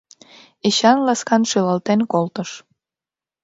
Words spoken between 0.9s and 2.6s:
ласкан шӱлалтен колтыш.